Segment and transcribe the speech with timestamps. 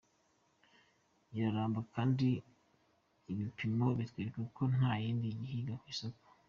[1.35, 2.27] Iraramba kandi
[3.31, 6.25] ibipimo bitwereka ko nta yindi iyihiga ku isoko.